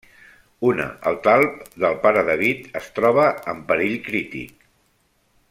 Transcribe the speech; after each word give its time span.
Una, 0.69 0.85
el 1.11 1.19
talp 1.27 1.59
del 1.83 1.99
Pare 2.07 2.23
David, 2.31 2.65
es 2.81 2.89
troba 2.97 3.27
en 3.55 3.61
perill 3.71 3.95
crític. 4.09 4.67